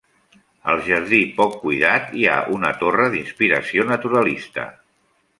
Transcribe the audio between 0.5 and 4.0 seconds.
Al jardí, poc cuidat, hi ha una torre d'inspiració